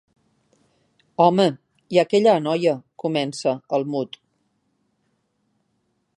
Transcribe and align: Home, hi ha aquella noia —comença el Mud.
Home, 1.25 1.45
hi 1.93 1.99
ha 2.01 2.05
aquella 2.09 2.33
noia 2.47 2.73
—comença 3.03 3.55
el 3.79 3.87
Mud. 3.93 4.21